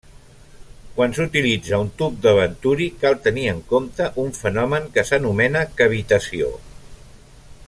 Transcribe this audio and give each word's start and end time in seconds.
Quan 0.95 1.11
s'utilitza 1.17 1.79
un 1.83 1.91
tub 1.99 2.17
de 2.23 2.33
Venturi 2.39 2.89
cal 3.05 3.19
tenir 3.27 3.45
en 3.53 3.61
compte 3.75 4.11
un 4.27 4.35
fenomen 4.41 4.91
que 4.97 5.05
s'anomena 5.11 5.65
cavitació. 5.83 6.53